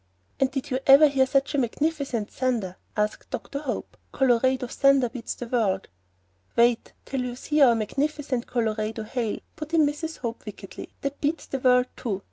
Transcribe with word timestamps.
"And 0.39 0.49
did 0.49 0.71
you 0.71 0.79
ever 0.87 1.07
hear 1.07 1.27
such 1.27 1.53
magnificent 1.55 2.31
thunder?" 2.31 2.77
asked 2.97 3.29
Dr. 3.29 3.59
Hope. 3.59 3.97
"Colorado 4.11 4.65
thunder 4.65 5.09
beats 5.09 5.35
the 5.35 5.45
world." 5.47 5.89
"Wait 6.55 6.93
till 7.05 7.21
you 7.21 7.35
see 7.35 7.61
our 7.61 7.75
magnificent 7.75 8.47
Colorado 8.47 9.03
hail," 9.03 9.41
put 9.55 9.75
in 9.75 9.85
Mrs. 9.85 10.17
Hope, 10.17 10.43
wickedly. 10.43 10.89
"That 11.01 11.21
beats 11.21 11.45
the 11.45 11.59
world, 11.59 11.85
too. 11.95 12.19